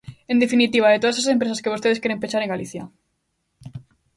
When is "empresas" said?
1.35-1.61